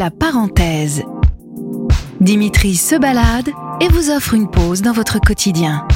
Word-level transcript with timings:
La 0.00 0.10
parenthèse. 0.10 1.02
Dimitri 2.22 2.74
se 2.74 2.94
balade 2.94 3.50
et 3.82 3.88
vous 3.88 4.08
offre 4.08 4.32
une 4.32 4.48
pause 4.50 4.80
dans 4.80 4.92
votre 4.94 5.20
quotidien. 5.20 5.86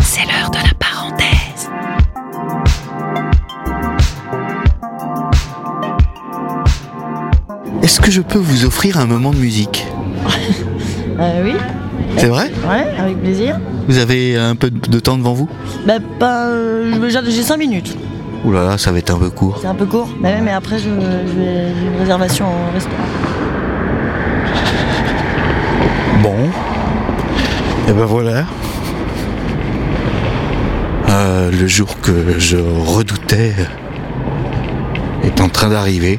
C'est 0.00 0.26
l'heure 0.26 0.50
de 0.50 0.58
la 0.58 0.74
parenthèse. 0.78 1.70
Est-ce 7.82 8.00
que 8.00 8.10
je 8.10 8.20
peux 8.20 8.38
vous 8.38 8.64
offrir 8.64 8.98
un 8.98 9.06
moment 9.06 9.32
de 9.32 9.38
musique? 9.38 9.86
Euh, 11.18 11.44
oui, 11.44 11.54
C'est 12.18 12.26
vrai? 12.26 12.50
Ouais, 12.68 12.84
avec 12.98 13.22
plaisir. 13.22 13.58
Vous 13.88 13.96
avez 13.96 14.36
un 14.36 14.54
peu 14.54 14.68
de 14.68 15.00
temps 15.00 15.16
devant 15.16 15.32
vous? 15.32 15.48
Bah, 15.86 15.94
pas. 16.18 16.48
euh, 16.48 17.08
j'ai- 17.08 17.30
j'ai 17.30 17.42
5 17.42 17.56
minutes. 17.56 17.96
Ouh 18.46 18.52
là 18.52 18.62
là, 18.64 18.78
ça 18.78 18.92
va 18.92 18.98
être 18.98 19.10
un 19.12 19.18
peu 19.18 19.28
court. 19.30 19.58
C'est 19.60 19.66
un 19.66 19.74
peu 19.74 19.86
court. 19.86 20.08
Bah 20.20 20.28
ouais, 20.28 20.40
mais 20.40 20.52
après, 20.52 20.78
je, 20.78 20.84
je 20.84 21.38
vais- 21.38 21.74
j'ai 21.74 21.86
une 21.86 21.98
réservation 21.98 22.46
au 22.46 22.72
restaurant. 22.72 22.96
Bon. 26.22 26.36
Et 27.88 27.92
ben 27.92 28.04
voilà. 28.04 28.44
Euh, 31.08 31.50
le 31.50 31.66
jour 31.66 32.00
que 32.00 32.38
je 32.38 32.56
redoutais 32.56 33.54
est 35.24 35.40
en 35.40 35.48
train 35.48 35.68
d'arriver. 35.68 36.18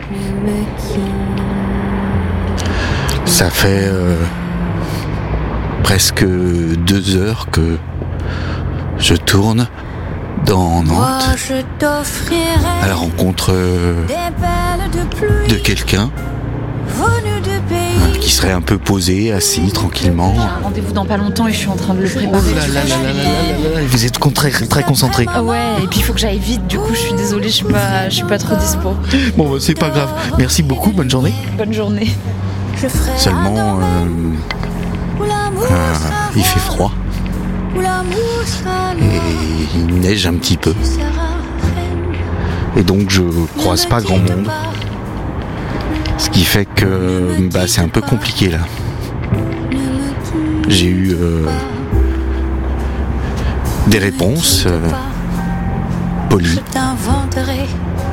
Ça 3.26 3.49
fait 3.49 3.84
euh, 3.88 4.16
presque 5.84 6.26
deux 6.26 7.16
heures 7.18 7.48
que 7.52 7.77
je 8.98 9.13
tourne 9.16 9.68
dans 10.48 10.82
Nantes 10.82 11.36
je 11.36 11.62
t'offrirai 11.78 12.42
à 12.82 12.88
la 12.88 12.96
rencontre 12.96 13.52
euh, 13.52 14.05
de 15.50 15.55
quelqu'un 15.55 16.10
qui 18.22 18.32
serait 18.32 18.52
un 18.52 18.62
peu 18.62 18.78
posé, 18.78 19.32
assis 19.32 19.71
tranquillement. 19.71 20.34
J'ai 20.36 20.41
un 20.41 20.63
rendez-vous 20.63 20.91
dans 20.91 21.05
pas 21.05 21.18
longtemps 21.18 21.48
et 21.48 21.54
je 21.54 21.58
suis 21.60 21.70
en 21.70 21.76
train 21.76 21.94
de 21.94 22.02
le 22.02 22.10
Oh 22.13 22.18
préparer. 22.18 22.54
là 22.55 22.68
là 22.68 22.74
là 22.74 22.84
là 22.84 23.13
là 23.13 23.13
là 23.13 23.76
là, 23.76 23.82
Vous 23.88 24.05
êtes 24.05 24.20
très, 24.34 24.52
très 24.52 24.84
concentré. 24.84 25.26
Ah 25.34 25.44
ouais, 25.44 25.58
et 25.84 25.88
puis 25.88 25.99
il 25.99 26.04
faut 26.04 26.13
que 26.13 26.20
j'aille 26.20 26.40
vite, 26.40 26.66
du 26.68 26.77
coup 26.77 26.93
je 26.93 26.99
suis 26.99 27.14
désolée, 27.14 27.48
je 27.49 27.55
suis 27.55 27.66
pas, 27.66 28.10
je 28.10 28.16
suis 28.16 28.26
pas 28.26 28.38
trop 28.38 28.55
dispo. 28.55 28.96
Bon, 29.38 29.49
bah, 29.49 29.58
c'est 29.62 29.77
pas 29.80 29.90
grave. 29.90 30.10
Merci 30.38 30.64
beaucoup, 30.64 30.91
bonne 30.91 31.10
journée. 31.10 31.34
Bonne 31.58 31.74
journée. 31.74 32.10
Je 32.82 32.88
ferai 32.88 33.18
Seulement, 33.18 33.80
euh, 33.80 33.84
euh, 35.21 35.96
il 36.36 36.43
fait 36.43 36.60
roi, 36.70 36.76
froid 36.76 36.91
et 38.99 39.77
il 39.77 39.99
neige 39.99 40.26
un 40.27 40.34
petit 40.34 40.57
peu. 40.57 40.73
Et 42.76 42.84
donc, 42.84 43.09
je 43.09 43.21
Ne 43.21 43.46
croise 43.57 43.85
pas 43.85 44.01
grand 44.01 44.18
monde. 44.18 44.49
Ce 46.18 46.29
qui 46.29 46.43
fait 46.43 46.65
que 46.65 47.49
bah, 47.51 47.68
c'est 47.68 47.82
un 47.82 47.90
peu 47.90 48.01
compliqué 48.01 48.49
là. 48.49 48.59
J'ai 50.68 50.87
eu 50.87 51.13
euh, 51.13 51.46
des 53.87 53.99
réponses 53.99 54.65
euh, 54.68 54.90
polies, 56.29 56.59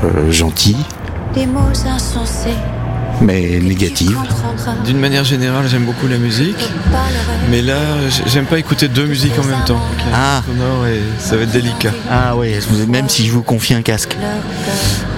euh, 0.05 0.31
gentilles, 0.31 0.85
des 1.35 1.47
mots 1.47 1.61
insensés. 1.87 2.55
Mais 3.21 3.61
comprendras. 3.61 4.85
D'une 4.85 4.99
manière 4.99 5.25
générale, 5.25 5.67
j'aime 5.69 5.85
beaucoup 5.85 6.07
la 6.07 6.19
musique, 6.19 6.69
mais 7.51 7.63
là, 7.63 7.79
j'aime 8.27 8.47
pas 8.47 8.59
écouter 8.59 8.89
deux 8.89 9.07
musiques 9.07 9.39
en 9.39 9.45
même 9.45 9.65
temps. 9.67 9.81
Ah. 10.13 10.43
et 10.89 11.01
ça 11.19 11.37
va 11.37 11.43
être 11.43 11.53
délicat. 11.53 11.93
Ah 12.11 12.37
ouais, 12.37 12.59
même 12.89 13.09
si 13.09 13.27
je 13.27 13.33
vous 13.33 13.43
confie 13.43 13.75
un 13.75 13.83
casque. 13.83 14.17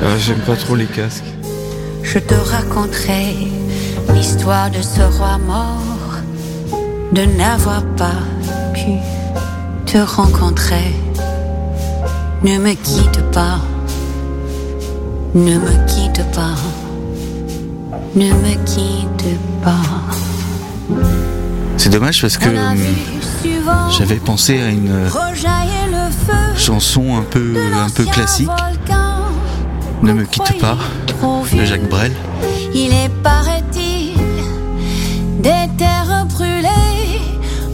Ah, 0.02 0.16
j'aime 0.18 0.40
pas 0.40 0.56
trop 0.56 0.74
les 0.74 0.86
casques. 0.86 1.24
Je 2.02 2.18
te 2.18 2.34
raconterai 2.34 3.34
l'histoire 4.14 4.70
de 4.70 4.80
ce 4.80 5.02
roi 5.18 5.38
mort, 5.38 6.20
de 7.12 7.22
n'avoir 7.22 7.82
pas 7.96 8.20
pu 8.72 8.92
te 9.86 9.98
rencontrer. 9.98 10.94
Ne 12.42 12.58
me 12.58 12.74
quitte 12.74 13.22
pas, 13.32 13.58
ne 15.34 15.58
me 15.58 15.86
quitte 15.86 16.22
pas, 16.32 16.54
ne 18.16 18.32
me 18.32 18.54
quitte 18.64 19.38
pas. 19.62 19.76
C'est 21.76 21.90
dommage 21.90 22.20
parce 22.22 22.38
que 22.38 22.48
hum, 22.48 22.78
j'avais 23.96 24.16
pensé 24.16 24.60
à 24.60 24.70
une 24.70 25.08
feu 25.10 25.26
chanson 26.56 27.16
un 27.16 27.22
peu, 27.22 27.54
un 27.74 27.90
peu 27.90 28.04
classique, 28.04 28.48
Ne 30.02 30.12
qu'on 30.12 30.14
me 30.14 30.24
quitte 30.24 30.58
pas, 30.58 30.78
de. 31.20 31.44
Jacques 31.66 31.88
Brel. 31.90 32.12
Il 32.74 32.92
est, 32.92 33.10
paraît-il, 33.22 34.16
des 35.40 35.68
terres 35.76 36.26
brûlées, 36.26 37.20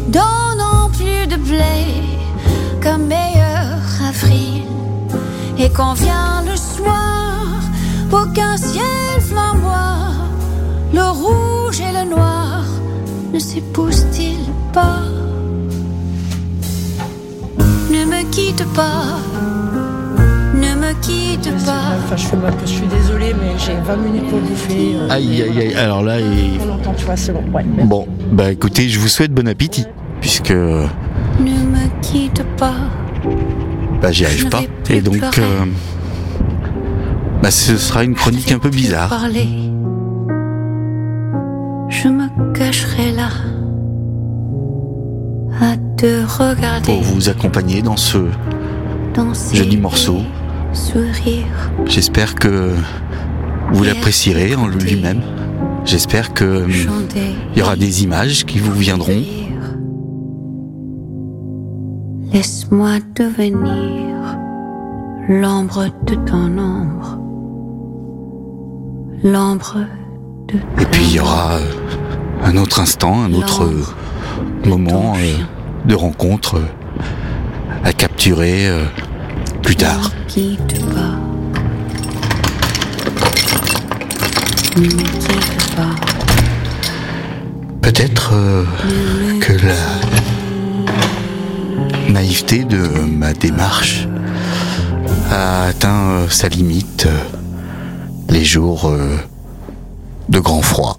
donnant 0.08 0.90
plus 0.90 1.26
de 1.28 1.36
blé 1.36 1.86
qu'un 2.80 2.98
meilleur 2.98 3.78
avril. 4.08 4.64
Et 5.58 5.70
quand 5.70 5.94
vient 5.94 6.42
le 6.44 6.56
soir, 6.56 7.46
aucun 8.10 8.56
ciel 8.56 9.11
le 10.92 11.02
rouge 11.10 11.80
et 11.80 11.92
le 11.92 12.10
noir 12.10 12.64
ne 13.32 13.38
s'épousent-ils 13.38 14.38
pas? 14.72 15.00
Ne 17.90 18.04
me 18.06 18.30
quitte 18.30 18.64
pas, 18.74 19.18
ne 20.54 20.74
me 20.80 20.92
quitte 21.02 21.50
pas. 21.64 21.96
Enfin, 22.04 22.16
je 22.16 22.26
fais 22.26 22.36
ma 22.36 22.50
pause, 22.50 22.70
je 22.70 22.74
suis 22.78 22.86
désolée, 22.86 23.34
mais 23.38 23.52
j'ai 23.58 23.74
20 23.74 23.96
minutes 23.96 24.28
pour 24.28 24.38
bouffer. 24.40 24.94
euh, 24.96 25.08
Aïe 25.10 25.42
aïe 25.42 25.58
aïe, 25.60 25.74
alors 25.74 26.02
là, 26.02 26.18
il... 26.20 26.58
Pas 26.58 26.64
longtemps, 26.66 26.94
tu 26.96 27.04
vois, 27.04 27.16
c'est 27.16 27.32
bon. 27.32 27.42
Ouais. 27.52 27.64
bon, 27.84 28.06
bah 28.32 28.50
écoutez, 28.50 28.88
je 28.88 28.98
vous 28.98 29.08
souhaite 29.08 29.32
bon 29.32 29.46
appétit, 29.46 29.84
puisque 30.20 30.50
Ne 30.52 30.86
me 31.40 32.00
quitte 32.02 32.42
pas. 32.56 32.74
bah, 34.00 34.10
j'y 34.12 34.24
arrive 34.24 34.48
pas. 34.48 34.62
Et 34.88 35.00
donc, 35.02 35.22
euh, 35.38 35.64
bah, 37.42 37.50
ce 37.50 37.76
sera 37.76 38.04
une 38.04 38.14
chronique 38.14 38.50
un 38.52 38.58
peu 38.58 38.70
bizarre. 38.70 39.08
Parler. 39.10 39.48
Me 42.72 42.86
cacherai 42.86 43.12
là 43.12 43.28
à 45.60 45.76
te 45.96 46.24
regarder 46.38 46.86
Pour 46.86 47.02
vous 47.02 47.28
accompagner 47.28 47.82
dans 47.82 47.96
ce 47.96 48.18
danser 49.14 49.56
joli 49.56 49.76
morceau. 49.76 50.20
sourire. 50.72 51.44
J'espère 51.86 52.34
que 52.34 52.74
vous 53.72 53.84
l'apprécierez 53.84 54.54
en 54.54 54.66
lui-même. 54.66 55.22
J'espère 55.84 56.32
que 56.32 56.64
hum, 56.64 56.70
chanter. 56.70 57.34
il 57.52 57.58
y 57.58 57.62
aura 57.62 57.76
des 57.76 58.04
images 58.04 58.44
qui 58.44 58.58
vous 58.58 58.72
viendront. 58.72 59.22
Laisse-moi 62.32 62.98
devenir 63.14 64.38
l'ombre 65.28 65.86
de 66.06 66.14
ton 66.14 66.58
ombre. 66.58 67.18
L'ombre 69.22 69.80
de 70.48 70.54
Et 70.80 70.86
puis 70.86 71.04
il 71.04 71.14
y 71.16 71.20
aura 71.20 71.58
un 72.44 72.56
autre 72.56 72.80
instant, 72.80 73.22
un 73.22 73.32
autre 73.32 73.64
euh, 73.64 73.84
moment 74.64 75.14
euh, 75.16 75.34
de 75.86 75.94
rencontre 75.94 76.56
euh, 76.56 76.66
à 77.84 77.92
capturer 77.92 78.70
plus 79.62 79.76
tard. 79.76 80.12
Peut-être 87.80 88.32
que 89.40 89.52
la 89.66 89.74
naïveté 92.12 92.64
de 92.64 92.86
ma 93.04 93.32
démarche 93.32 94.06
a 95.30 95.64
atteint 95.64 96.26
sa 96.28 96.48
limite 96.48 97.08
les 98.28 98.44
jours 98.44 98.92
de 100.28 100.38
grand 100.38 100.62
froid. 100.62 100.98